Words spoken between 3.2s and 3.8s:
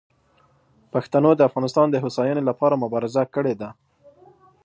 کړې ده.